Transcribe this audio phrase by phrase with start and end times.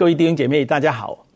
[0.00, 1.26] 各位弟兄姐妹，大家好。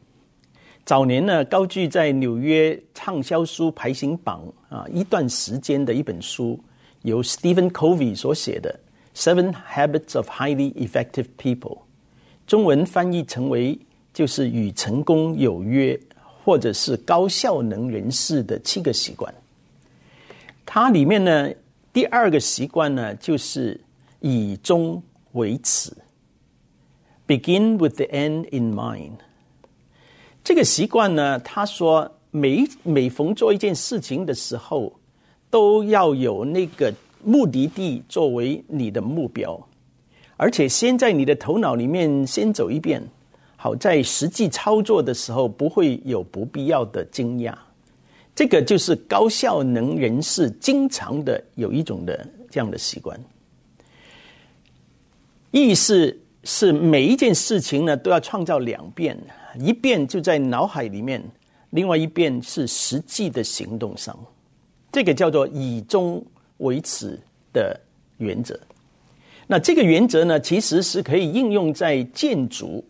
[0.86, 6.58] 早年呢，高居在纽约畅销书排行榜啊一段时间的一本书，
[7.02, 8.74] 由 Stephen Covey 所写的
[9.22, 11.76] 《Seven Habits of Highly Effective People》，
[12.46, 13.78] 中文翻译成为
[14.14, 16.00] 就是与成功有约，
[16.42, 19.34] 或者是高效能人士的七个习惯。
[20.64, 21.50] 它里面呢，
[21.92, 23.78] 第二个习惯呢，就是
[24.20, 25.02] 以终
[25.32, 25.92] 为始。
[27.26, 29.12] Begin with the end in mind。
[30.44, 34.92] 这个习惯呢，他说每每逢做一件事情的时候，
[35.48, 36.92] 都要有那个
[37.22, 39.58] 目的地作为你的目标，
[40.36, 43.02] 而且先在你的头脑里面先走一遍，
[43.56, 47.54] 好在实际操作的时候不会有不必要的惊讶。
[48.34, 53.18] 这个就是高效能人士经常的有一种的这样的习惯，
[55.52, 56.20] 意思。
[56.44, 59.18] 是每一件事情呢，都要创造两遍，
[59.58, 61.22] 一遍就在脑海里面，
[61.70, 64.16] 另外一遍是实际的行动上。
[64.92, 66.24] 这个叫做以终
[66.58, 67.18] 为始
[67.52, 67.80] 的
[68.18, 68.58] 原则。
[69.46, 72.84] 那这个原则呢，其实是可以应用在建筑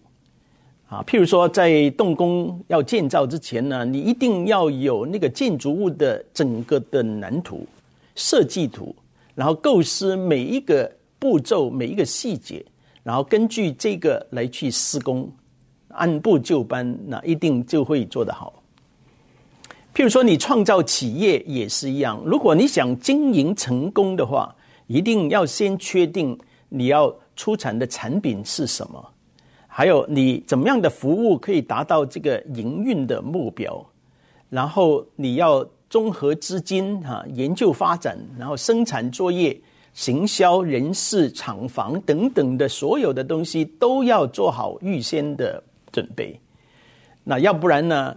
[0.89, 7.67] 啊，譬如说在动工要建造之前呢，你一定要有那个建筑物的整个的蓝图、
[8.17, 8.95] 设计图，
[9.35, 12.65] 然后构思每一个步骤、每一个细节。
[13.05, 15.31] 然后根据这个来去施工，
[15.89, 18.53] 按部就班，那一定就会做得好。
[19.95, 24.53] 譬如说，你创造企业也是一样，如果你想经营成功的话，
[24.87, 26.37] 一定要先确定
[26.71, 29.11] 你要出产的产品是什么，
[29.69, 33.85] 还有你怎么样的服务可以达到这个营运的目标，
[34.49, 39.61] 然后你要综合资金哈，研究发展，然后生产作业。
[39.95, 46.39] 行销、人事、厂房等等的所有的东西都要做好预先的准备。
[47.23, 48.15] 那要不然呢？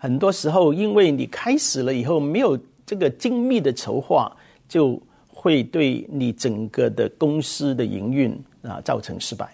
[0.00, 4.30] 很多时候，因为你开始了以后没有这个精密的筹划，
[4.68, 8.32] 就会对你整个的公司的营运
[8.62, 9.50] 啊造成失败。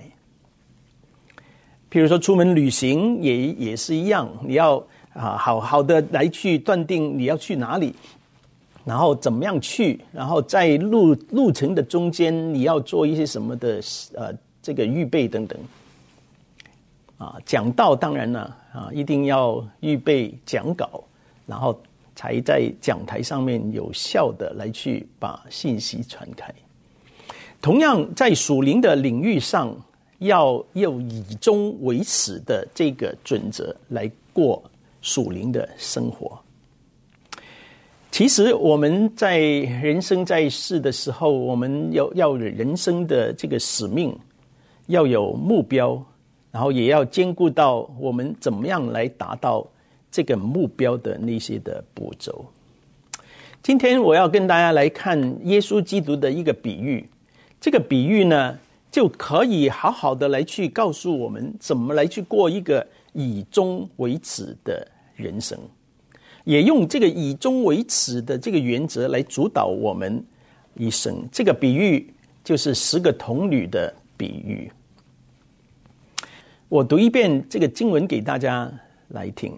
[1.90, 4.76] 譬如说，出门旅行也也是一样，你要
[5.14, 7.94] 啊好好的来去断定你要去哪里。
[8.84, 9.98] 然后怎么样去？
[10.12, 13.80] 然后在路路程的中间，你要做一些什么的
[14.14, 15.58] 呃这个预备等等。
[17.16, 21.02] 啊，讲道当然了啊，一定要预备讲稿，
[21.46, 21.80] 然后
[22.16, 26.52] 才在讲台上面有效的来去把信息传开。
[27.62, 29.74] 同样在属灵的领域上，
[30.18, 34.62] 要用以终为始的这个准则来过
[35.00, 36.38] 属灵的生活。
[38.14, 44.16] 其实我们在人生在世的时候，我们要要有人生的这个使命，
[44.86, 46.00] 要有目标，
[46.52, 49.66] 然后也要兼顾到我们怎么样来达到
[50.12, 52.46] 这个目标的那些的步骤。
[53.64, 57.04] 今天我要跟大家来看耶稣基督的一个比喻，
[57.60, 58.56] 这个比喻呢，
[58.92, 64.86] 就可以好好的来去告诉我们怎么来去过一个以终为始的
[65.16, 65.58] 人生。
[66.44, 70.24] 也用这个以终为始的这个原则来主导我们
[70.74, 71.26] 一生。
[71.32, 72.12] 这个比喻
[72.44, 74.70] 就是十个童女的比喻。
[76.68, 78.72] 我读一遍这个经文给大家
[79.08, 79.52] 来听。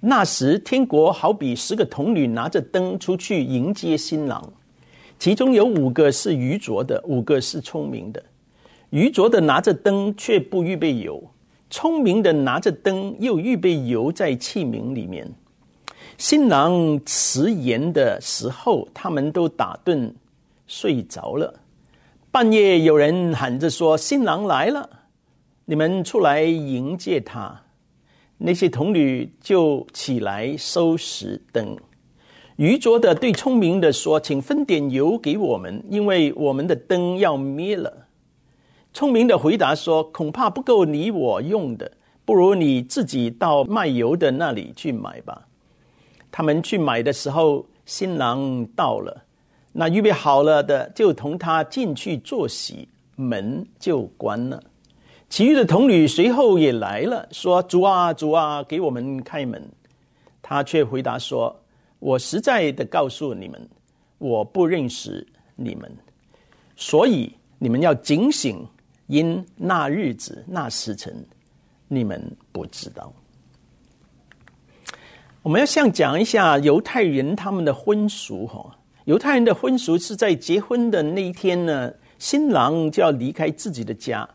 [0.00, 4.52] 那时，天国好比十个童女拿着灯出去迎接新郎，
[5.18, 8.22] 其中有五个是愚拙的，五个是聪明的。
[8.90, 11.22] 愚拙的拿着灯却不预备油，
[11.70, 15.26] 聪明的拿着灯又预备油在器皿里面。
[16.16, 20.12] 新郎迟延的时候，他们都打盹
[20.66, 21.52] 睡着了。
[22.30, 24.88] 半夜有人喊着说：“新郎来了，
[25.64, 27.60] 你们出来迎接他。”
[28.38, 31.76] 那些童女就起来收拾灯。
[32.56, 38.06] 愚拙的对聪明的说：“请分点油给我们，因为我们的灯要灭了。”
[38.92, 41.90] 聪明的回答说：“恐怕不够你我用的，
[42.24, 45.46] 不如你自己到卖油的那里去买吧。”
[46.36, 49.22] 他们去买的时候，新郎到了，
[49.70, 54.60] 那预备好了的就同他进去坐席，门就关了。
[55.28, 59.62] 其余的童女随后也来了，说：“主啊，主啊，给我们开门。”
[60.42, 61.54] 他却回答说
[62.00, 63.68] ：“我实在的告诉你们，
[64.18, 65.88] 我不认识你们，
[66.74, 68.66] 所以你们要警醒，
[69.06, 71.14] 因那日子、那时辰，
[71.86, 72.20] 你们
[72.50, 73.12] 不知道。”
[75.44, 78.64] 我们要先讲一下犹太人他们的婚俗哈。
[79.04, 84.26] 犹太人的婚俗是在结婚的那一天呢，新郎就要离开自己的家，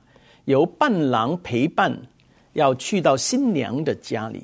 [0.45, 1.99] 由伴郎陪伴，
[2.53, 4.43] 要去到新娘的家里。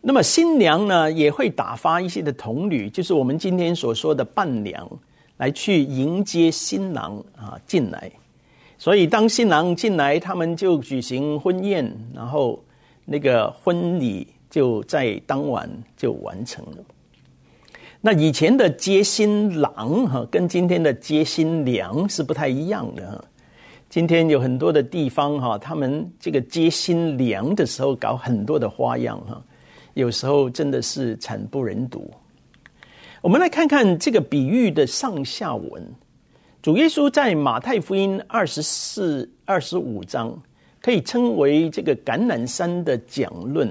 [0.00, 4.90] 那么新娘呢，也会打发一些的童女，就是我们今天所说的伴娘，
[5.36, 8.10] 来去迎接新郎啊进来。
[8.78, 12.64] 所以当新郎进来，他们就举行婚宴，然后
[13.04, 14.26] 那个婚礼
[14.56, 15.68] 就在当晚
[15.98, 16.78] 就完成了。
[18.00, 23.22] 那以前的接新郎哈，跟今天的接新娘是不太一样的。
[23.90, 29.44] 今天有很多的地方哈，他们这个接新娘的时候搞很多的花样哈。
[29.92, 32.10] 有时候真的是惨不忍睹。
[33.20, 35.86] 我们来看看这个比喻的上下文。
[36.62, 40.34] 主耶稣在马太福音二十四、二十五章，
[40.80, 43.70] 可以称为这个橄榄山的讲论。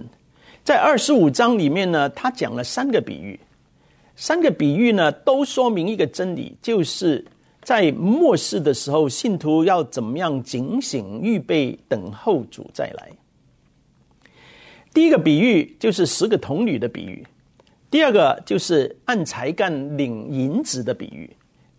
[0.65, 3.39] 在二十五章里面呢，他讲了三个比喻，
[4.15, 7.23] 三个比喻呢都说明一个真理，就是
[7.61, 13.11] 在末世的时候，信徒要怎么样警醒、预备、等候主再来。
[14.91, 17.23] 第一个比喻就是十个童女的比喻，
[17.91, 21.29] 第二个就是按才干领银子的比喻，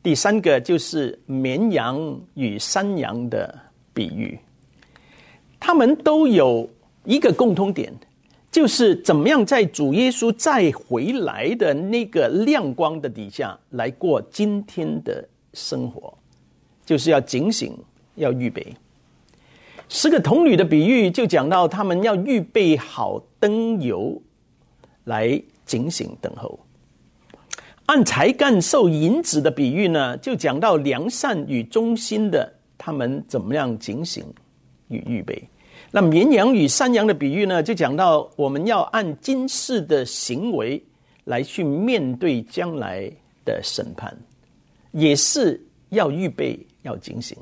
[0.01, 3.53] 第三个就是绵羊与山羊的
[3.93, 4.39] 比喻。
[5.59, 6.71] 他们都有
[7.03, 7.93] 一个共通点，
[8.57, 15.23] 就是怎么样在主耶稣再回来的那个亮光的底下来过今天的
[15.53, 16.17] 生活，
[16.83, 17.77] 就是要警醒，
[18.15, 18.67] 要预备。
[19.91, 24.23] 十个童女的比喻就讲到他们要预备好灯油，
[25.05, 26.59] 来警醒等候；
[27.85, 34.25] 按才干受银子的比喻呢，就讲到良善与忠心的他们怎么样警醒
[34.89, 35.47] 与预备。
[35.91, 40.83] 那绵羊与山羊的比喻呢，就讲到我们要按今世的行为
[41.25, 43.11] 来去面对将来
[43.45, 44.17] 的审判，
[44.93, 45.61] 也是
[45.91, 47.37] 要预备，要警醒。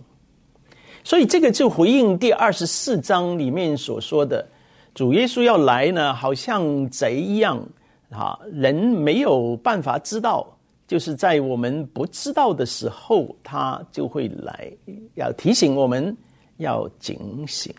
[1.03, 4.47] 所以这个就回应第二十四章里面所说的，
[4.95, 7.63] 主耶稣要来呢，好像贼一样，
[8.11, 10.47] 啊，人没有办法知道，
[10.87, 14.71] 就是在我们不知道的时候，他就会来，
[15.15, 16.17] 要提醒我们
[16.59, 17.75] 要警醒。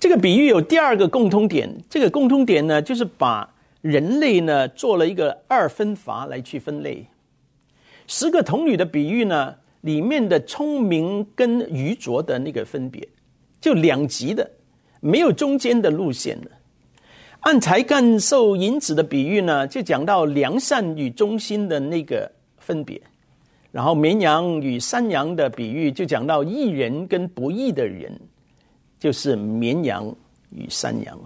[0.00, 3.46] 这个比喻有第二个共通点，这个共通点呢，就是把
[3.82, 7.06] 人类呢做了一个二分法来去分类。
[8.06, 13.06] 十个童女的比喻呢，里面的聪明跟愚拙的那个分别，
[13.60, 14.50] 就两极的，
[15.00, 16.50] 没有中间的路线的。
[17.40, 22.98] 按才干受银子的比喻呢，就讲到良善与忠心的那个分别；
[23.70, 28.18] 然后绵羊与山羊的比喻就讲到义人跟不义的人，
[29.00, 30.14] 就是绵羊
[30.50, 31.18] 与山羊。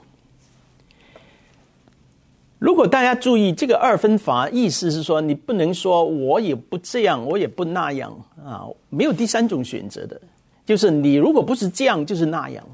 [2.58, 8.10] 如果大家注意这个二分法，意思是说，你不能说我也不这样，我也不那样
[8.42, 10.18] 啊，没有第三种选择的，
[10.64, 12.64] 就是你如果不是这样，就是那样。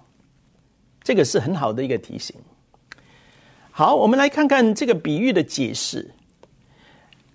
[1.02, 2.36] 这个是很好的一个提醒。
[3.72, 6.08] 好，我们来看看这个比喻的解释。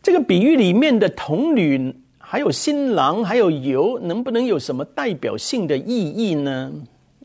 [0.01, 6.71] 这个比喻里面的童女，还有新郎，还有油，能不能有什么代表性的意义呢？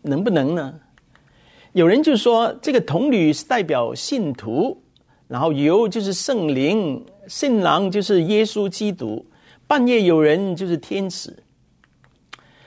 [0.03, 0.81] 能不能呢？
[1.73, 4.83] 有人就说，这个童女是代表信徒。
[5.29, 9.25] 然后油就是圣灵，新郎就是耶稣基督，
[9.69, 11.33] 半夜有人就是天使。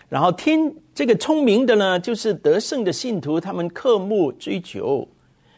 [0.07, 5.05] 然后天这个聪明的呢，就是得胜的信徒，他们渴慕追求；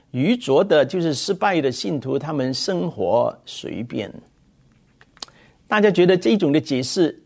[0.09, 4.11] 愚拙的，就是失败的信徒，他们生活随便。
[5.67, 7.21] 大家觉得这种的解释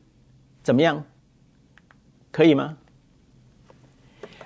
[0.62, 1.02] 怎么样？
[2.32, 2.78] 可以吗？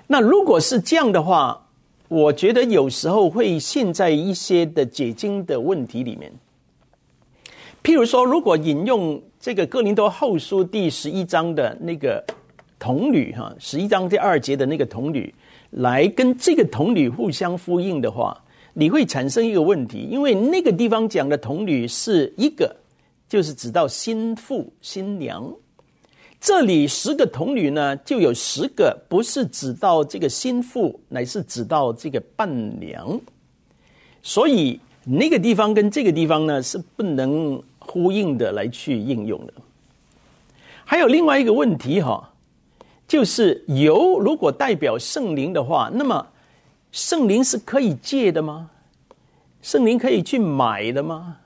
[0.06, 1.66] 那如果是这样的话，
[2.08, 6.30] 我觉得有时候会陷在一些的解经的问题里面，
[7.82, 12.22] 譬如说，如果引用这个哥林多后书第十一章的那个
[12.78, 15.34] 童女哈，十一章第二节的那个童女，
[15.70, 18.38] 来跟这个童女互相呼应的话，
[18.74, 22.76] 你会产生一个问题，因为那个地方讲的童女是一个，
[23.28, 25.50] 就是指到新妇、新娘。
[26.44, 32.46] 这里十个童女呢，就有十个不是指到这个心腹，乃是指到这个伴
[32.78, 33.18] 娘，
[34.22, 39.54] 所以那个地方跟这个地方呢是不能呼应的来去应用的。
[40.84, 42.30] 还有另外一个问题哈，
[43.08, 46.26] 就是油如果代表圣灵的话，那么
[46.92, 48.68] 圣灵是可以借的吗？
[49.62, 51.38] 圣灵可以去买的吗？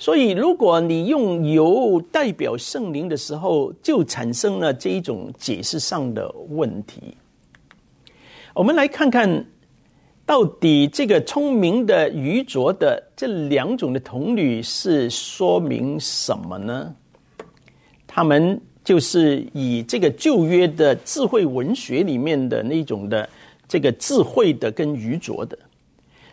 [0.00, 7.14] 所以，如果你用油代表圣灵的时候，就产生了这一种解释上的问题。
[8.54, 9.44] 我们来看看，
[10.24, 16.94] 到底这个聪明的、愚拙的这两种的童女是说明什么呢？
[18.06, 23.28] 他们就是以这个旧约的智慧文学里面的那种的
[23.68, 25.58] 这个智慧的跟愚拙的。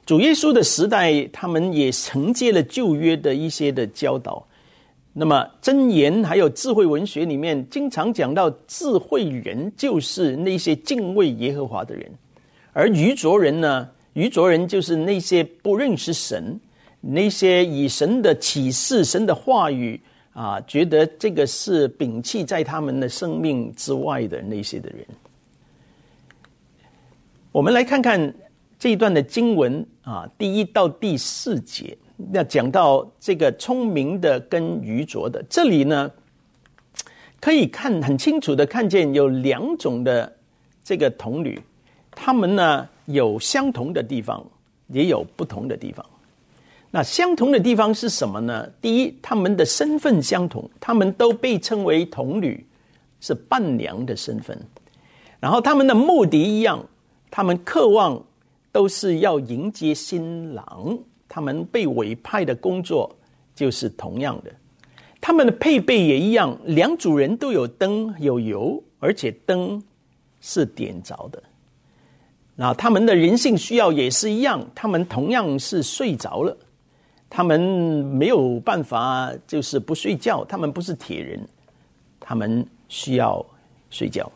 [0.07, 4.47] 主耶稣的时代，他们也承接了旧约的一些的教导。
[5.11, 12.09] 那么箴言还有智慧文学里面，经常讲到智慧人就是那些敬畏耶和华的人，
[12.71, 16.57] 而愚拙人呢，愚拙人就是那些不认识神，
[17.01, 19.99] 那些以神的启示、神的话语
[20.31, 25.05] 啊，觉得这个是摒弃在他们的生命之外的那些的人。
[27.51, 28.33] 我们来看看
[28.79, 31.97] 这一段的经文啊，第一到第四节，
[32.31, 35.43] 要讲到这个聪明的跟愚拙的。
[35.49, 36.09] 这里呢，
[37.41, 40.33] 可以看很清楚的看见有两种的
[40.81, 41.61] 这个童女，
[42.09, 44.41] 他们呢有相同的地方，
[44.87, 46.05] 也有不同的地方。
[46.89, 48.65] 那相同的地方是什么呢？
[48.81, 52.65] 第一，他们的身份相同，他们都被称为童女，
[53.19, 54.57] 是伴娘的身份。
[55.41, 56.81] 然后他们的目的一样。
[57.29, 58.19] 他们渴望
[58.77, 60.95] 都是要迎接新郎，
[61.27, 63.09] 他们被委派的工作
[63.55, 64.53] 就是同样的，
[65.19, 69.81] 他们的配备也一样，两组人都有灯有油，而且灯
[70.41, 71.41] 是点着的。
[72.55, 76.55] 那他们的人性需要也是一样，他们同样是睡着了，
[77.27, 81.43] 他们没有办法就是不睡觉，他们不是铁人，
[82.19, 83.43] 他们需要
[83.89, 84.31] 睡觉。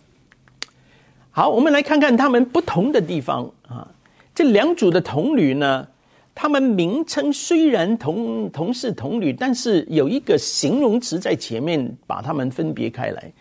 [1.29, 3.87] 好，我们来看看他们不同的地方啊。
[4.33, 5.87] 这两组的童女呢，
[6.33, 13.31] 他们名称虽然同同是童女，但是有一个形容词在前面把他们分别开来。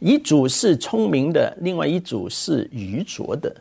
[0.00, 3.54] 一组是聪明的，另外一组是愚拙的。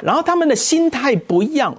[0.00, 1.76] 然后他们的心态不一样。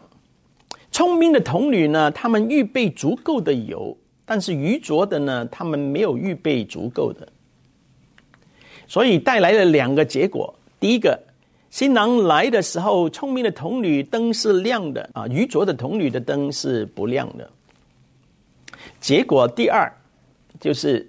[0.92, 7.28] 聪明的童女呢，他们预备足够的油，但是愚拙的呢，他们没有预备足够的，
[8.88, 10.54] 所以带来了两个结果。
[10.80, 11.20] 第一个，
[11.78, 17.48] 新郎来的时候，聪明的童女灯是亮的啊，愚拙的童女的灯是不亮的。
[19.00, 19.88] 结果第二，
[20.60, 21.08] 就是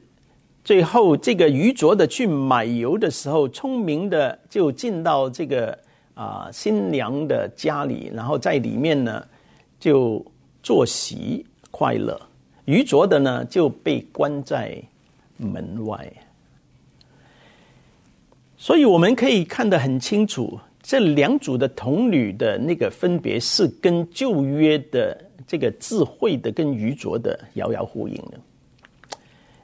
[0.63, 5.79] 最后这个愚拙的去买油的时候，聪明的就进到这个
[6.13, 9.25] 啊新娘的家里，然后在里面呢
[9.81, 10.23] 就
[10.63, 12.21] 坐席快乐，
[12.67, 14.77] 愚拙的呢就被关在
[15.39, 16.07] 门外。
[18.61, 28.39] 所以我们可以看得很清楚，这两组的童女的那个分别是跟旧约的这个智慧的跟愚拙的遥遥呼应的。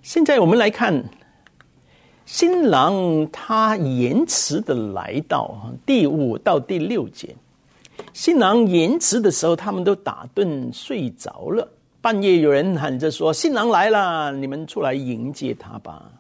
[0.01, 1.05] 现在我们来看
[2.25, 7.35] 新郎，他延迟的来到第五到第六节。
[8.13, 11.69] 新郎延迟的时候，他们都打盹睡着了。
[12.01, 16.11] 半夜有人喊着说：“新郎来了，你们出来迎接他吧。”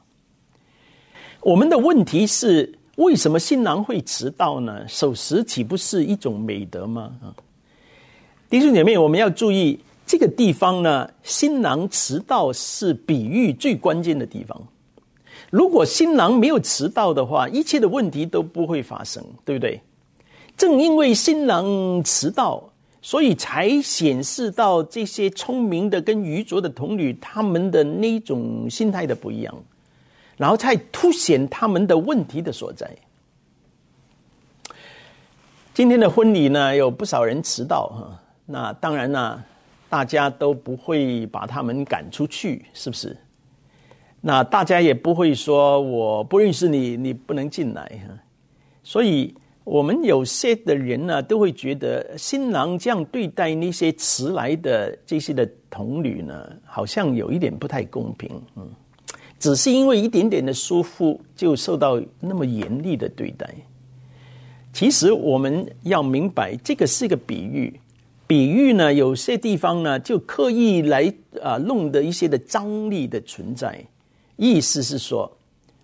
[1.45, 4.89] 我们的问题是，为什么新郎会迟到呢？
[4.89, 7.13] 守时岂不是一种美德吗？
[7.23, 7.29] 啊，
[8.49, 11.07] 弟兄姐妹，我们要注意这个地方呢。
[11.23, 14.59] 新郎迟到是比喻最关键的地方。
[15.51, 19.79] 如果新郎没有迟到的话，一切的问题都不会发生，对不对？
[20.57, 22.73] 正因为新郎迟到，
[23.03, 29.55] 所以才显示到这些聪明的跟愚拙的童女，他们的那种心态的不一样。
[30.37, 32.91] 然后才凸显他们的问题的所在。
[35.73, 39.43] 今天的婚礼呢，有不少人迟到哈，那当然呢，
[39.89, 43.17] 大家都不会把他们赶出去，是不是？
[44.21, 48.15] 那大家也不会说我不认识你，你不能进来哈。
[48.83, 58.71] 所以，我们有些的人呢，都会觉得新郎这样对待那些迟来的这些的童女呢，好像有一点不太公平，嗯。
[59.45, 63.47] 只是因为一点点的疏忽，就受到那么严厉的对待。
[64.73, 67.79] 其实我们要明白，这个是一个比喻。
[68.27, 73.79] 比喻呢，有些地方呢，就刻意来啊弄的一些的张力的存在。
[74.37, 75.31] 意思是说，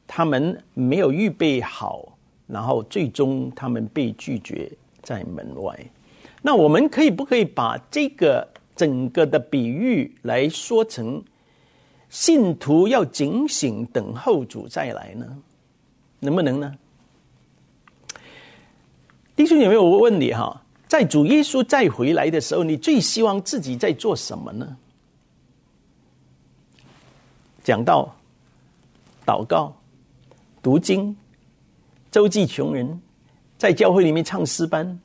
[0.06, 5.78] 他们没有预备好，然后最终他们被拒绝在门外。
[6.40, 11.22] 那我们可以不可以把这个整个的比喻来说成？
[12.10, 15.26] 信徒要警醒，等候主再来呢？
[16.18, 16.74] 能不能呢？
[19.36, 24.76] 弟兄姐妹，我问你哈，在主耶稣再回来的时候，你最希望自己在做什么呢？
[27.62, 28.14] 讲到、
[29.24, 29.74] 祷告、
[30.60, 31.16] 读经、
[32.10, 33.00] 周济穷人，
[33.56, 35.00] 在教会里面唱诗班，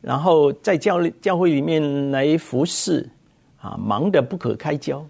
[0.00, 3.10] 然后在教教会里面来服侍，
[3.60, 5.04] 啊，忙得不可开交。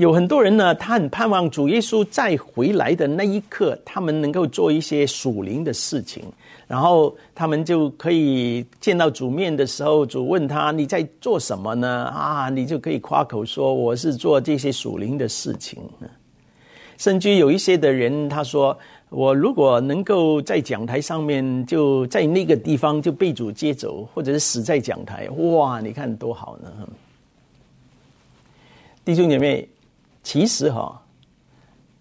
[0.00, 6.24] 有很多人呢，他很盼望主耶稣再回来的那一刻，他们能够做一些属灵的事情，
[6.66, 12.04] 然后他们就可以见到主面的时候，主问他，你在做什么呢？
[12.06, 15.78] 啊，你就可以夸口说我是做这些属灵的事情。
[16.96, 18.74] 甚至有一些的人，他说
[19.10, 26.88] 我如果能够在讲台上面，就在那个地方就被主接走，或者是死在讲台，哇，你看多好呢！
[29.04, 29.68] 弟兄姐妹。
[30.22, 31.00] 其实哈，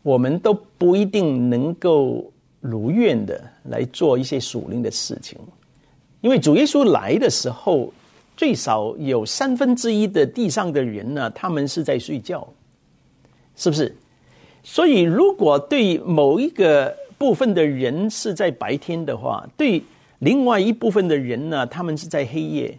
[0.04, 5.40] 我们都不一定能够如愿的来做一些属灵的事情，
[6.20, 7.92] 因为主耶稣来的时候，
[8.36, 12.46] 最少有三分之一的地上的人呢，他们是在睡觉，
[13.56, 13.96] 是不是？
[14.64, 19.82] 所以，如果对某一个部分的人是在白天的话，对
[20.20, 22.78] 另外一部分的人呢，他们是在黑夜。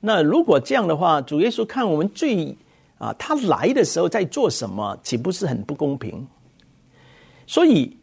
[0.00, 2.54] 那如果这样的话，主耶稣看我们最。
[3.02, 6.24] 啊，他来的时候在做什么，岂不是很不公平？
[7.48, 7.96] 所以，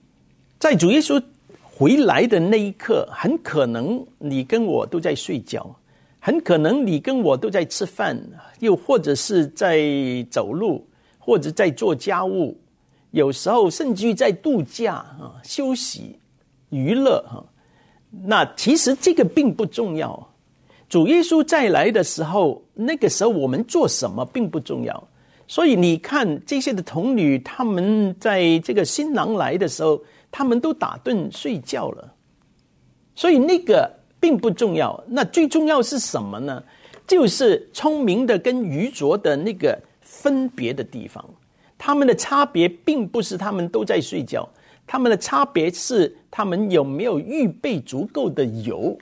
[0.60, 1.24] 在主耶稣
[1.63, 5.74] 回来的那一刻，很可能你跟我都在睡觉，
[6.20, 8.22] 很可能你跟我都在吃饭，
[8.60, 9.79] 又或者是在
[10.29, 10.86] 走路，
[11.18, 12.60] 或者在做家务，
[13.12, 16.20] 有时候甚至于在度假啊、休息、
[16.72, 17.41] 娱乐哈。
[18.12, 20.27] 那其实这个并不重要。
[20.89, 25.07] 主耶稣再来的时候，那个时候我们做什么并不重要。
[25.48, 30.00] 所以你看这些的童女，他们在这个新郎来的时候，
[30.31, 32.13] 他们都打盹睡觉了。
[33.15, 35.03] 所以那个并不重要。
[35.07, 36.63] 那最重要是什么呢？
[37.07, 41.25] 就是聪明的跟愚拙的那个分别的地方。
[41.77, 44.48] 他们的差别并不是他们都在睡觉，
[44.86, 48.95] 他们的差别是他们有没有预备足够的油。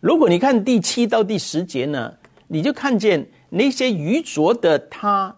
[0.00, 2.14] 如果你看第七到第十节呢，
[2.48, 5.36] 你就看见那些愚拙的他，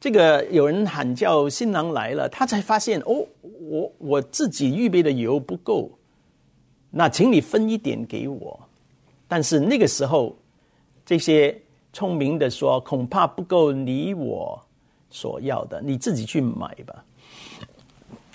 [0.00, 3.26] 这个有人喊叫新郎来了，他才发现哦，
[3.60, 5.90] 我我自己预备的油不够，
[6.90, 8.60] 那请你分一点给我。
[9.26, 10.36] 但是那个时候，
[11.04, 11.60] 这些
[11.92, 14.64] 聪明的说，恐怕不够你我
[15.10, 17.04] 所要的，你自己去买吧。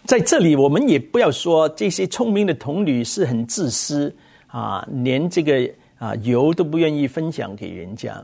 [0.04, 4.14] 在这里，我们也不要说这些聪明的童女是很自私。
[4.50, 8.24] 啊，连这个啊油都不愿意分享给人家，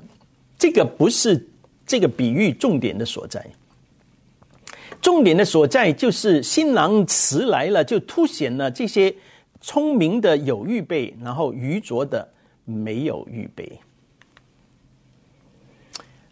[0.57, 1.47] 这个不是
[1.85, 3.45] 这个比喻重点的所在。
[5.01, 9.13] 重点的所在就是新郎迟来了，就凸显了这些
[9.61, 12.27] 聪明的有预备，然后愚拙的
[12.63, 13.79] 没有预备。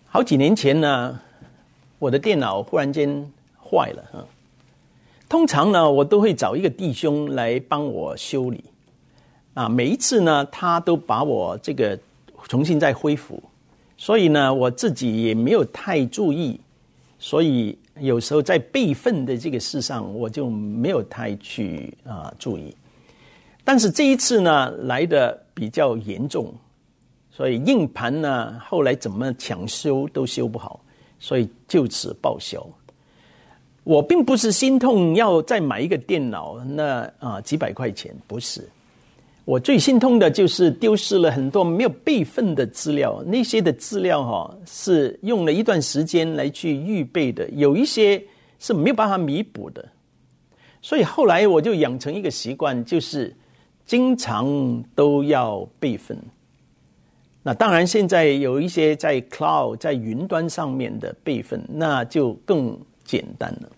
[0.06, 1.19] 好几年前呢，
[1.99, 4.25] 我的电脑忽然间坏了哈，
[5.29, 8.63] 通常呢，我都会找一个弟兄来帮我修理。
[9.54, 11.98] 啊，每一次呢，他都把我这个
[12.48, 13.42] 重新再恢复，
[13.98, 16.60] 所以呢，我自己也没有太注意，
[17.20, 22.76] 所以有时候在备份的这个事上，我就没有太去啊注意。
[23.63, 26.54] 但是这一次呢，来的比较严重，
[27.32, 30.82] 所以硬盘呢，后来怎么抢修都修不好，
[31.20, 32.66] 所以就此报销。
[33.84, 38.68] 我并不是心痛要再买一个电脑，那啊几百块钱不是。
[39.45, 48.23] 我最心痛的就是丢失了很多没有备份的资料，那些的资料哈是用了一段时间来去预备的，有一些
[48.58, 49.86] 是没有办法弥补的，
[50.82, 53.36] 所以后来我就养成一个习惯，就是
[53.86, 56.17] 经常都要备份。
[57.41, 63.69] 那当然，现在有一些在 cloud 在云端上面的备份，那就更简单了。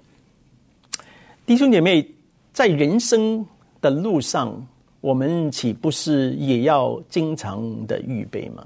[1.43, 2.07] 弟兄姐妹，
[2.53, 3.43] 在人生
[3.81, 4.63] 的路上。
[5.05, 8.65] 我们岂不是也要经常的预备吗？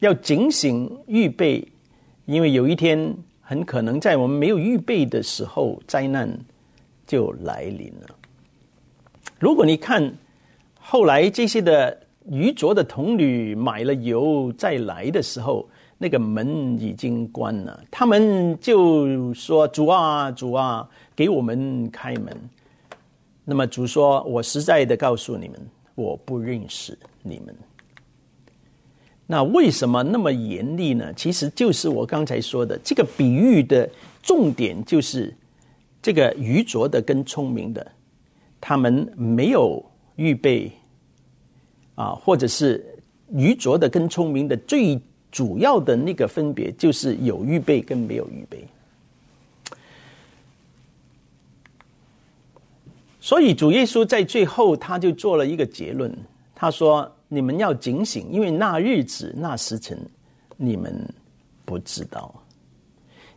[0.00, 1.64] 要警醒预备，
[2.26, 6.28] 因为有一天很可能在我们没有预备的时候，灾难
[7.06, 8.16] 就来临了。
[9.38, 10.12] 如果你看
[10.74, 11.96] 后来这些的
[12.28, 15.64] 愚拙的童女买了油再来的时候，
[15.96, 22.36] 那个门已经关了，他们就说：“主啊，主啊，给我们开门。”
[23.44, 25.60] 那么主说：“我实在的告诉你们，
[25.94, 27.54] 我不认识你们。”
[29.26, 31.12] 那为什么那么严厉呢？
[31.14, 33.88] 其实就是我刚才说的，这个比喻的
[34.22, 35.32] 重点就是
[36.02, 37.92] 这个愚拙的跟聪明的，
[38.60, 39.84] 他们没有
[40.16, 40.70] 预备
[41.94, 42.84] 啊，或者是
[43.32, 45.00] 愚拙的跟聪明的最
[45.30, 48.64] 主要的那个分别，就是有预备跟没有预备。
[53.20, 56.10] 所以主耶稣在最后他就做了一个结论，
[56.54, 59.98] 他说：“你们要警醒，因为那日子、那时辰，
[60.56, 61.06] 你们
[61.64, 62.34] 不知道。”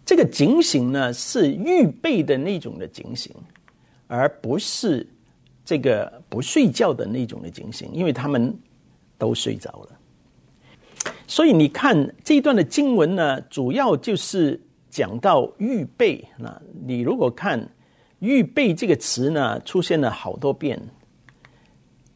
[0.05, 3.33] 这个警醒呢，是预备的那种的警醒，
[4.07, 5.05] 而不是
[5.63, 8.53] 这个不睡觉的那种的警醒，因为他们
[9.17, 9.99] 都睡着了。
[11.27, 16.25] 所以你看这一段的经文呢，主要就是讲到预备。
[16.37, 17.59] 那你如果看
[18.23, 20.81] “预备”这个词呢，出现了好多遍，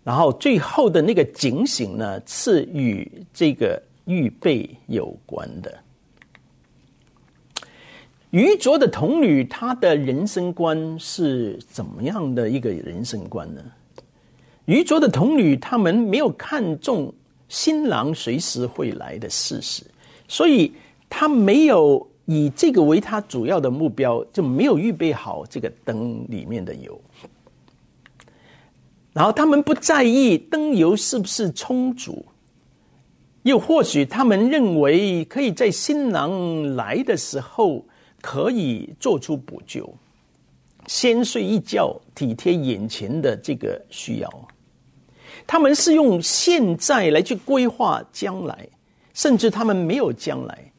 [0.06, 5.78] 然后最后的那个警醒呢，是与这个预备有关的。
[8.32, 13.62] 愚拙的童女，她的人生观是怎么样的一个人生观呢？
[14.66, 17.14] 愚拙的童女，她们没有看重
[17.50, 19.84] 新郎随时会来的事实，
[20.28, 20.74] 所以
[21.10, 27.02] 她没有以这个为他主要的目标，就没有预备好这个灯里面的油。
[29.14, 32.24] 然后他们不在意灯油是不是充足，
[33.42, 37.84] 又或许他们认为可以在新郎来的时候。
[38.20, 39.88] 可以做出补救，
[40.88, 44.48] 先睡一觉，体贴眼前的这个需要。
[45.46, 48.68] 他们是用现在来去规划将来，
[49.14, 50.72] 甚至他们没有将来，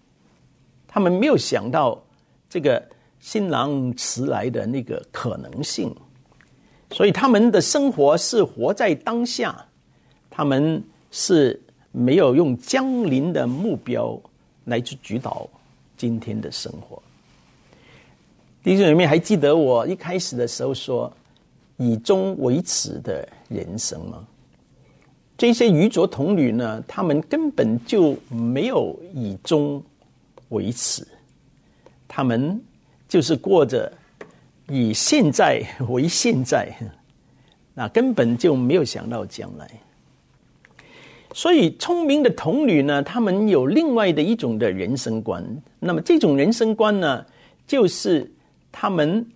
[0.88, 2.02] 他们没有想到
[2.48, 2.82] 这个
[3.20, 5.94] 新郎迟来的那个可能性，
[6.90, 9.64] 所以他们的生活是活在当下，
[10.30, 11.60] 他们是
[11.92, 14.18] 没有用将临的目标
[14.64, 15.46] 来去主导
[15.96, 17.00] 今天的生活。
[18.62, 21.12] 弟兄姊妹，还记得我一开始的时候说
[21.78, 24.26] “以终为始”的人生吗？
[25.36, 29.82] 这些愚拙童女呢，他们根本就没有以终
[30.50, 31.06] 为始，
[32.06, 32.60] 他们
[33.08, 33.92] 就是过着
[34.68, 36.72] 以现在 为现在，
[37.74, 39.70] 那根本就没有想到将来。
[41.32, 45.44] 所以，聪明的童女呢，他们有另外的一种的人生观。
[45.78, 47.24] 那么，这种人生观呢，
[47.66, 48.30] 就是。
[48.70, 49.26] 他们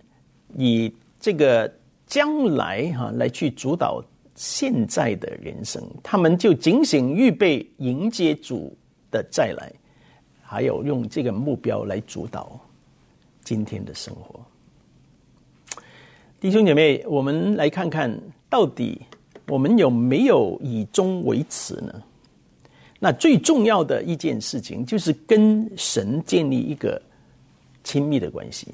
[0.55, 1.69] 以这个
[2.05, 4.01] 将来哈来去主导
[4.35, 8.73] 现在的人生，他们就警醒预备迎接主
[9.09, 9.73] 的再来，
[10.43, 12.59] 还有用这个目标来主导
[13.43, 14.39] 今天的生活。
[16.39, 18.15] 弟兄姐妹，我们来看看
[18.49, 19.01] 到底
[19.47, 22.03] 我们有没有以终为始呢？
[22.99, 27.01] 那最重要的一件事情就是跟神建立一个
[27.83, 28.67] 亲密的关系。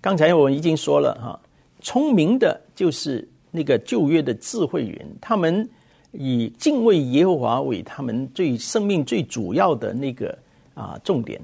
[0.00, 1.40] 刚才我已经说了哈，
[1.80, 5.68] 聪明的就是那个旧约的智慧人，他们
[6.12, 10.36] 以敬畏耶和华为他们最生命最主要的那个
[10.78, 11.40] 啊重点。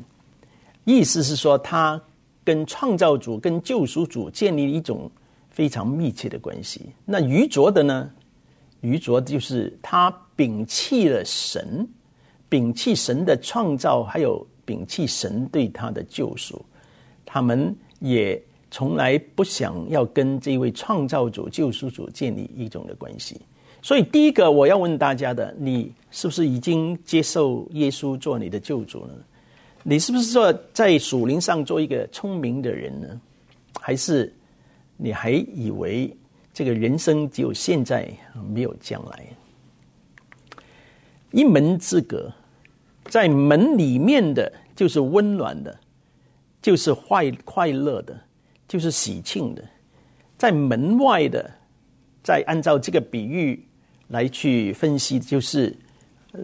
[0.85, 2.01] 意思是说，他
[2.45, 5.11] 跟创造主、跟救赎主建立一种
[5.51, 6.91] 非常密切的关系。
[7.05, 8.11] 那愚拙的呢？
[8.81, 11.89] 愚拙就是他摒弃了神，
[12.49, 16.65] 摒弃神的创造，还有摒弃神对他的救赎，
[17.27, 17.77] 他们。
[18.01, 18.39] 也
[18.71, 23.41] 从来不想要跟这位创造主、救赎主建立一种的关系，
[23.85, 29.11] 所以第一个我要问大家的，你是不是已经接受耶稣做你的救主了？
[29.83, 33.21] 你是不是说在属灵上做一个聪明的人呢？
[33.79, 34.35] 还是
[34.97, 36.17] 你还以为
[36.55, 38.11] 这个人生只有现在
[38.55, 39.27] 没有将来？
[41.31, 42.33] 一门之隔，
[43.11, 45.79] 在门里面的就是温暖的。
[46.63, 48.19] 就是快快乐的，
[48.67, 49.63] 就是喜庆的，
[50.39, 51.51] 在门外的，
[52.23, 53.63] 再按照这个比喻
[54.15, 55.75] 来去分析，就是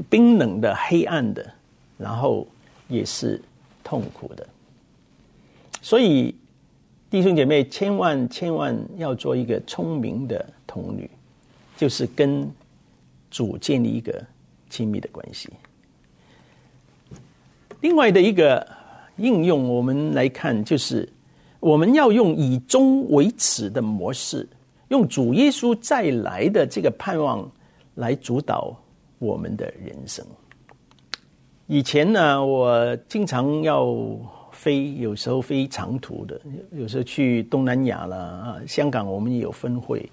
[0.09, 1.48] 冰冷的、黑暗的，
[1.96, 2.44] 然后
[2.88, 3.40] 也是
[3.85, 4.44] 痛苦的。
[5.80, 6.35] 所以
[7.09, 11.09] 弟兄姐妹，千万千万要做一个聪明的童女，
[11.76, 12.50] 就是跟
[13.30, 14.20] 主建立一个
[14.68, 15.48] 亲密的关系。
[17.80, 18.66] 另外的一个。
[19.16, 21.06] 应用我们来看，就是
[21.59, 24.48] 我们要用以终为始的模式，
[24.88, 27.46] 用主耶稣再来的这个盼望
[28.01, 28.75] 来主导
[29.19, 30.25] 我们的人生。
[31.67, 33.95] 以前呢，我经常要
[34.51, 36.41] 飞，有时候飞长途的，
[36.73, 40.11] 有时候去东南亚啦啊，香港我们也有分会，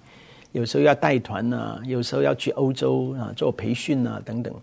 [0.52, 4.54] 有时候要带团呢，有时候要去欧洲啊做培训啊等等。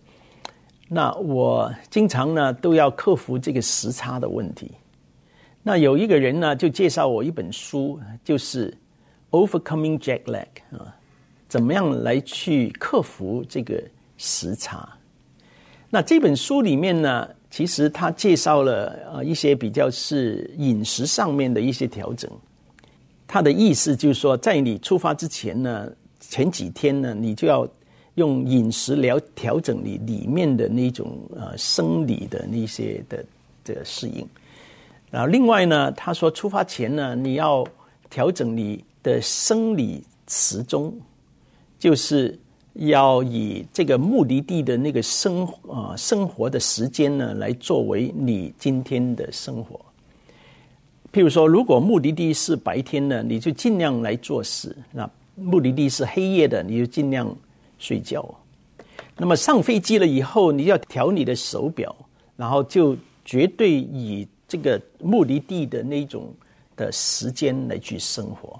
[0.87, 4.71] 那我经常呢都要克服这个时差的问题。
[5.63, 8.71] 那有一个人呢就介绍我一本书，就是
[9.47, 10.45] 《Overcoming Jet Lag》
[10.77, 10.95] 啊，
[11.47, 13.81] 怎么样来去克服这个
[14.17, 14.87] 时差？
[15.89, 22.29] 那这本书里面呢，其实他介绍了呃一些比较是饮食上面的一些调整。
[23.27, 27.67] 他的意思就是说，在你出发之前呢，前几天呢，你就要。
[28.15, 33.25] 用饮食来调整你里面的那种呃生理的那些的
[33.65, 34.25] 的适应，
[35.11, 37.67] 然后另外呢，他说出发前呢，你要
[38.09, 40.97] 调整你的生理时钟，
[41.85, 42.35] 就是
[42.73, 49.79] 要以这个目的地的那个生啊、生活的时间呢，来作为你今天的生活。
[51.13, 57.31] 譬如说，如果目的地是白天呢，你就尽量来做事；那目的地是黑夜的，你就尽量
[57.77, 58.27] 睡觉。
[59.15, 61.95] 那么上飞机了以后，你要调你的手表，
[62.35, 66.33] 然后就绝对以这个目的地的那种
[66.75, 68.59] 的时间来去生活。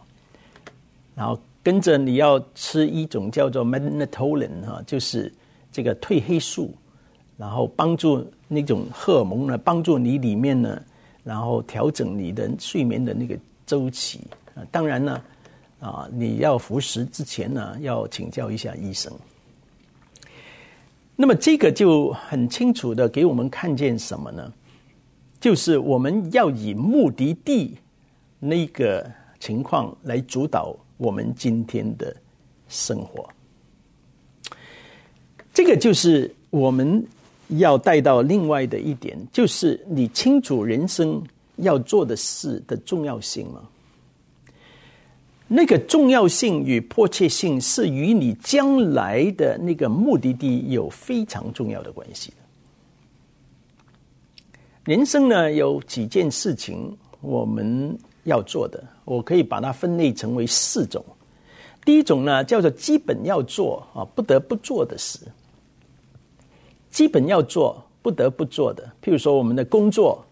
[1.15, 5.34] 然后跟着你要吃一种叫做 melatonin 哈，就是
[5.71, 6.71] 这个褪黑素，
[7.38, 10.80] 然后帮助那种荷尔蒙呢，帮助你里面呢。
[11.23, 14.19] 然后调整你的睡眠的那个周期
[14.54, 15.19] 啊，当然呢，
[15.80, 19.12] 啊，你要服食之前呢，要请教一下医生。
[21.15, 24.54] 那么这个就很清楚的给我们看见什么呢？
[25.39, 27.75] 就是我们要以目的地
[28.39, 32.15] 那个情况来主导我们今天的
[32.67, 33.29] 生活。
[35.53, 37.05] 这个就是我们。
[37.60, 41.21] 要带到另外的一点，就是你清楚人生
[41.58, 43.62] 要做的事的重要性吗？
[45.47, 52.38] 那个重要性与迫切性是与你将来的那个目的地有非常重要的关系的。
[54.86, 61.03] 人生呢，有几件事情我们要做的，我可以把它分类成为四种。
[61.85, 65.19] 第一种呢，叫做基本要做啊，不得不做的事。
[66.89, 70.25] 基本要做、不得不做的，譬如说我们的工作、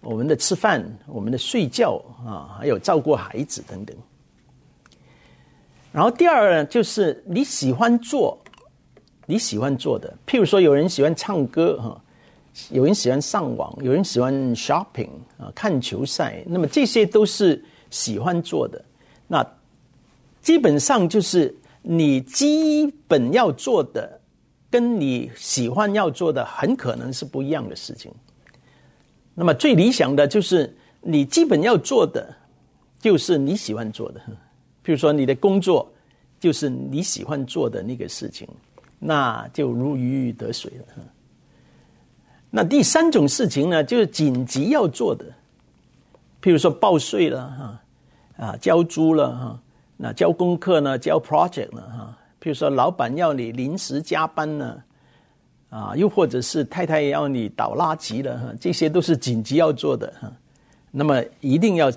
[0.00, 3.96] 我们的吃饭、我们的睡觉啊，还有照顾孩子等等。
[5.90, 8.38] 然后第二呢，就是你喜欢做、
[9.26, 12.00] 你喜欢做的，譬如说有人喜欢唱歌哈，
[12.70, 18.82] 有人喜欢上网，有人喜欢 shopping 啊，看球赛，那么这些都是喜欢做的。
[19.28, 19.46] 那
[20.40, 24.18] 基本上就是你基本要做的。
[24.72, 28.08] 跟你喜欢要做的很可能是不一样的事情。
[29.34, 32.32] 那么最理想的就是你基本要做的，
[33.00, 34.20] 就是你喜欢做的。
[34.84, 35.92] 譬如说你的工作
[36.38, 38.46] 就是你喜欢做的那个事情，
[39.00, 41.04] 那就如鱼得水了。
[42.48, 45.24] 那第三种事情呢，就是紧急要做的，
[46.42, 47.48] 譬如说报税了
[48.38, 49.60] 哈，啊交租了哈，
[49.96, 52.16] 那交功课呢，交 project 了哈。
[52.40, 54.82] 譬如说，老板要你临时加班呢，
[55.68, 60.32] 啊，又或者是太太要你倒垃圾了哈，这些都是紧急要做的哈。
[60.90, 61.92] 那么一定要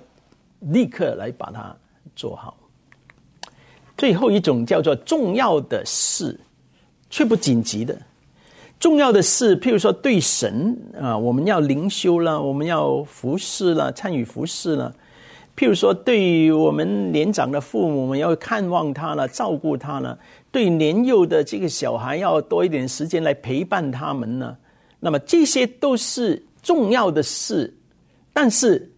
[0.60, 1.74] 立刻来把它
[2.14, 2.58] 做好。
[3.98, 6.38] 最后一种叫做重要的事，
[7.10, 7.98] 却不紧急的。
[8.84, 14.93] 重要的事，譬如说对神啊，我们要灵修了，我们要服侍了，参与服侍了。
[15.56, 20.19] 譬如说，对于我们年长的父母，我们要看望他了，照顾他了；
[20.52, 24.58] 对年幼的这个小孩，要多一点时间来陪伴他们呢。
[25.00, 27.74] 那么这些都是重要的事，
[28.34, 28.91] 但是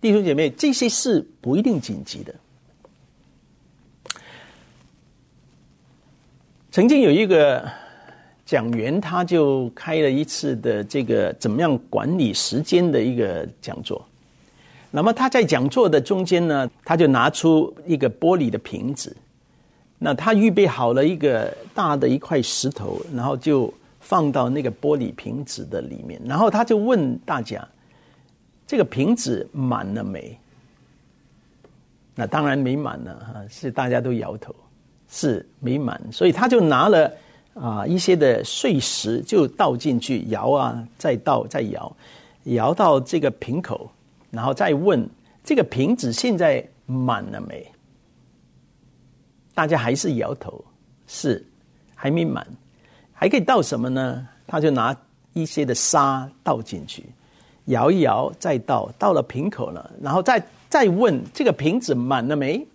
[0.00, 2.32] 弟兄姐妹，这些事不一定紧急的。
[6.70, 7.68] 曾经有一个
[8.46, 14.02] 讲员，他就开了一次的这个怎么样管理时间的一个讲座。
[14.92, 19.14] 那么他在讲座的中间呢，他就拿出一个玻璃的瓶子，
[19.98, 27.66] 那他预备好了一个大的一块石头，然后就放到那个玻璃瓶子的里面，然后他就问大家
[28.64, 30.38] ：“这个瓶子满了没？”
[32.14, 34.54] 那当然没满了哈，是大家都摇头，
[35.10, 37.12] 是没满，所以他就拿了
[37.60, 41.96] 啊一些的碎石就倒进去，摇啊再倒再摇，
[42.44, 43.90] 摇到这个瓶口。
[44.30, 45.08] 然后再问
[45.42, 47.66] 这个瓶子现在满了没？
[49.54, 50.62] 大家还是摇头，
[51.06, 51.42] 是
[51.94, 52.46] 还没满，
[53.14, 54.28] 还可以倒什么呢？
[54.46, 54.94] 他就拿
[55.32, 57.04] 一些的沙倒进去，
[57.66, 62.66] 摇一摇，再倒，到了瓶口了，然后再再问这个瓶子满了没？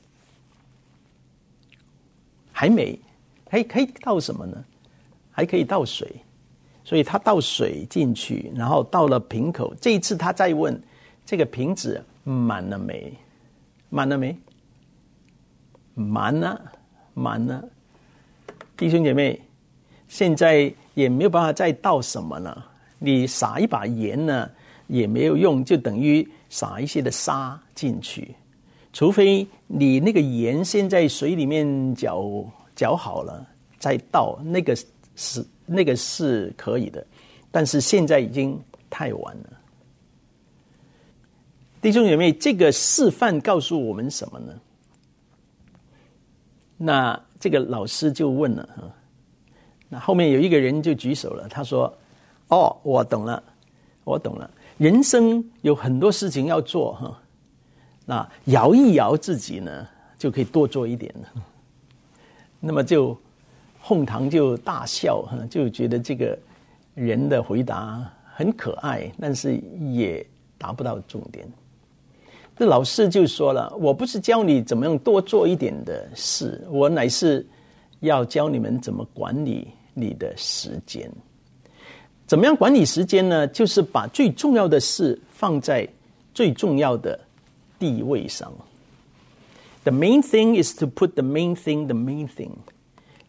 [2.51, 2.99] 还没，
[3.47, 4.65] 还可以倒什么呢？
[5.31, 6.07] 还可以倒水，
[6.83, 10.79] 所以他倒水进去，然后到了瓶口，这一次他再问。
[11.23, 13.13] 这个瓶子满了没？
[13.89, 14.35] 满了没？
[15.93, 16.61] 满了，
[17.13, 17.63] 满了。
[18.75, 19.39] 弟兄姐妹，
[20.07, 22.67] 现在也没有办法再倒什么了。
[22.99, 24.49] 你撒一把盐呢，
[24.87, 28.35] 也没有用，就等于撒一些的沙进去。
[28.91, 33.47] 除非你那个盐先在水里面搅搅好了
[33.79, 34.75] 再倒，那个
[35.21, 37.05] 是那个是可以的。
[37.51, 39.49] 但是现在已经太晚了。
[41.81, 44.53] 弟兄姐妹，这个示范告诉我们什么呢？
[46.77, 48.83] 那这个老师就问了哈，
[49.89, 51.91] 那后面有一个人就举手了，他说
[52.49, 53.43] ：“哦，我懂了，
[54.03, 54.49] 我懂了。
[54.77, 57.21] 人生有很多事情要做哈，
[58.05, 61.43] 那摇一摇自己呢，就可以多做一点了。”
[62.63, 63.19] 那么就
[63.81, 66.37] 哄堂就大笑哈，就觉得这个
[66.93, 69.59] 人的回答很可爱，但是
[69.91, 70.25] 也
[70.57, 71.45] 达不到重点。
[72.57, 77.43] 这老师就说了：“我不是教你怎么样多做一点的事，我乃是
[78.01, 81.11] 要教你们怎么管理你的时间。
[82.27, 83.47] 怎么样管理时间呢？
[83.47, 85.87] 就是把最重要的事放在
[86.33, 87.19] 最重要的
[87.79, 88.53] 地位上。
[89.83, 92.51] The main thing is to put the main thing the main thing，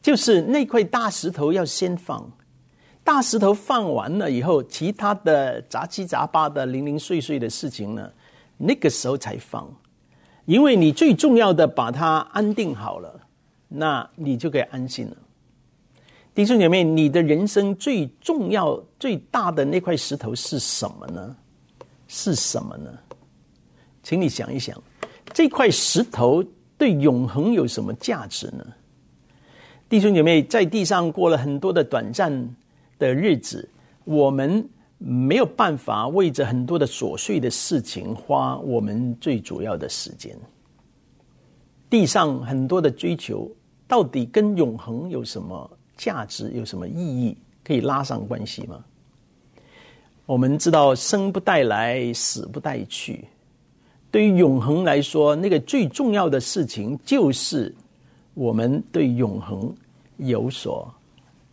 [0.02, 2.30] 就是那块大石头要先放。
[3.04, 8.10] 大石头放完了以后，其他的杂七杂八的零零碎碎的事情呢？”
[8.58, 9.68] 那个时候才放，
[10.44, 13.20] 因为你最重要的把它安定好了，
[13.66, 15.16] 那你就可以安心了。
[16.32, 21.36] 弟兄姐妹，你的人生最重要、最大的那块石头是什么呢？
[22.06, 22.90] 是什么呢？
[24.04, 24.80] 请你想一想，
[25.32, 26.44] 这块石头
[26.78, 28.64] 对永恒有什么价值呢？
[29.92, 32.32] 弟兄姐妹，在地上过了很多的短暂
[32.98, 33.68] 的日子，
[34.04, 34.66] 我们。
[35.04, 40.32] 没有办法为着很多的琐碎的事情花我们最主要的时间。
[41.90, 43.50] 地上很多的追求，
[43.88, 46.52] 到底跟永恒有什么价值？
[46.52, 47.36] 有什么意义？
[47.64, 48.84] 可以拉上关系吗？
[50.24, 53.24] 我们知道生不带来，死不带去。
[54.08, 57.74] 对于永恒来说，那个最重要的事情就是
[58.34, 59.74] 我们对永恒
[60.22, 60.92] 有所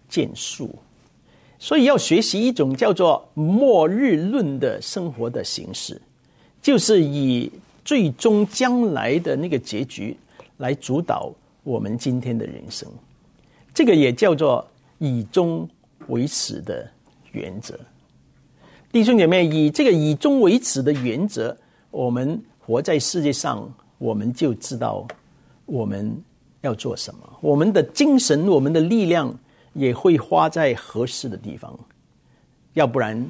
[0.07, 0.73] 建树。
[1.57, 6.01] 所以要学习一种叫做末日论的生活的形式，
[6.61, 7.51] 就是以
[7.83, 10.15] 最终将来的那个结局
[10.57, 11.29] 来主导
[11.63, 12.87] 我们今天的人生。
[13.73, 14.65] 这个也叫做
[14.99, 15.67] 以终
[16.07, 16.89] 为始的
[17.33, 17.77] 原则。
[18.91, 21.55] 弟兄姐妹，以这个以终为始的原则，
[21.91, 25.05] 我们活在世界上，我们就知道
[25.65, 26.15] 我们
[26.61, 29.37] 要做什么，我们的精神，我们的力量。
[29.73, 31.79] 也会花在合适的地方，
[32.73, 33.23] 要不然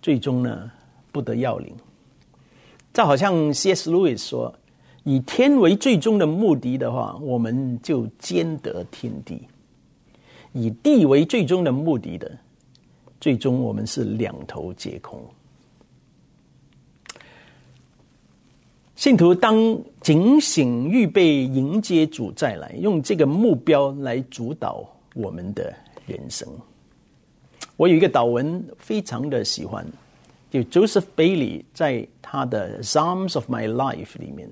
[0.00, 0.70] 最终呢
[1.10, 1.74] 不得要领。
[2.92, 3.90] 这好像 C.S.
[3.90, 4.54] Lewis 说
[5.02, 9.48] ：“以天为最终的目的的话，我们就兼得天地；
[10.52, 12.30] 以地为最终的目的的，
[13.20, 15.20] 最终我们是两头皆空。”
[18.98, 19.56] 信徒当
[20.00, 24.84] 警醒，预备迎接主再来，用这个目标来主导。
[25.14, 25.72] 我们的
[26.04, 26.48] 人生，
[27.76, 29.86] 我有一个祷文非常的喜欢，
[30.50, 34.50] 就 Joseph Bailey 在他的 Psalms of My Life 里面，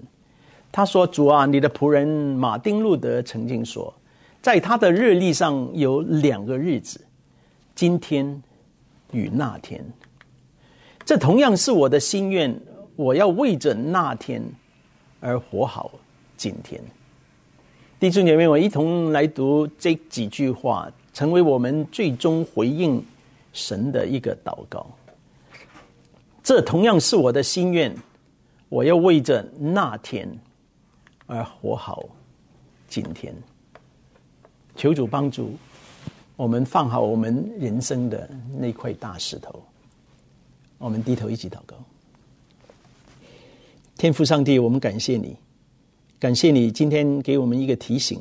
[0.71, 3.93] 他说：“主啊，你的仆人马丁路德曾经说，
[4.41, 7.01] 在他的日历上有两个日子，
[7.75, 8.41] 今天
[9.11, 9.85] 与那天。
[11.05, 12.57] 这同样是我的心愿，
[12.97, 14.43] 我要为着那天
[15.21, 15.93] 而活好
[16.37, 16.81] 今天。”
[18.01, 23.03] 弟兄姐妹，我一同来读这几句话，成为我们最终回应
[23.53, 24.87] 神的一个祷告。
[26.43, 27.97] 这同样是我的心愿，
[28.69, 30.29] 我要为着那天
[31.27, 32.05] 而活好
[32.87, 33.35] 今天。
[34.77, 35.55] 求主帮助
[36.37, 38.29] 我们放好我们人生的
[38.59, 39.63] 那块大石头。
[40.77, 41.77] 我们低头一起祷告，
[43.99, 45.35] 天父上帝，我们感谢你。
[46.19, 48.21] 感谢你今天给我们一个提醒，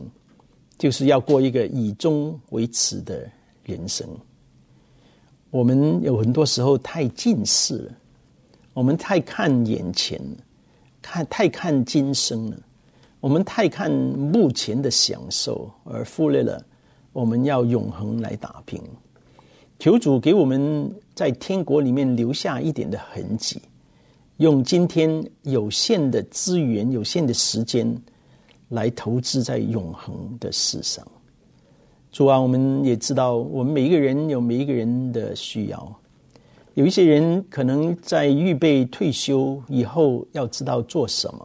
[0.78, 3.30] 就是要过一个以终为始的
[3.66, 4.08] 人生。
[5.52, 7.92] 我们有很多时候太近视了，
[8.74, 10.18] 我们太看眼前，
[11.02, 12.58] 看太看今生了，
[13.20, 16.64] 我们太看目前的享受，而忽略了
[17.12, 18.82] 我们要永恒来打拼。
[19.78, 23.62] 求主给我们在天国里面留下一点的痕迹。
[24.38, 27.96] 用今天有限的资源、有限的时间，
[28.70, 31.06] 来投资在永恒的事上。
[32.12, 36.00] 主啊，我们也知道，我们每一个人有每一个人的需要。
[36.74, 41.40] 有一些人可能在预备退休以后，要知道做什么；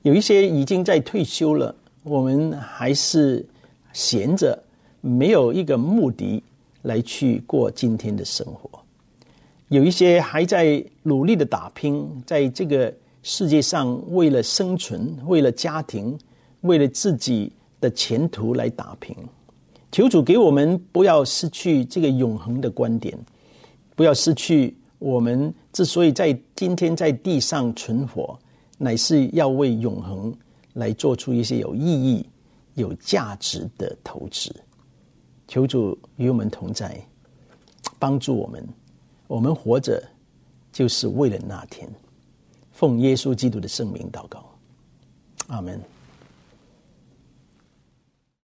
[0.00, 3.46] 有一些已经在退休了，我们还是
[3.92, 4.58] 闲着，
[5.02, 6.42] 没有一个目的
[6.82, 8.77] 来去过今天的生活。
[9.68, 12.92] 有一些还在努力的打拼，在这个
[13.22, 16.18] 世界上为了生存、为了家庭、
[16.62, 19.14] 为了自己的前途来打拼。
[19.92, 23.18] 求主给我们不要失去这个永恒的观点，
[23.94, 28.38] 不要失去我们之所以在今天在地上存活，
[28.78, 30.34] 乃是要为永恒
[30.72, 32.26] 来做出一些有意义、
[32.74, 34.50] 有价值的投资。
[35.46, 36.98] 求主与我们同在，
[37.98, 38.66] 帮助我们。
[39.28, 40.02] 我们活着
[40.72, 41.88] 就是为了那天。
[42.72, 44.44] 奉耶稣基督的圣名祷告，
[45.46, 45.80] 阿门。